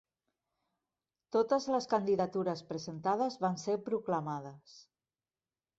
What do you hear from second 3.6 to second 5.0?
ser proclamades.